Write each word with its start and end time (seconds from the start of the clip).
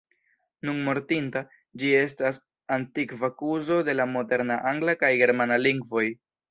Nun 0.69 0.79
mortinta, 0.87 1.43
ĝi 1.83 1.91
estas 1.99 2.41
antikva 2.79 3.33
kuzo 3.43 3.81
de 3.91 3.99
la 4.01 4.11
moderna 4.19 4.63
angla 4.75 5.01
kaj 5.05 5.17
germana 5.25 5.65
lingvoj. 5.69 6.09